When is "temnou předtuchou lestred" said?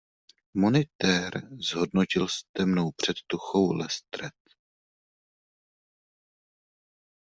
2.57-4.33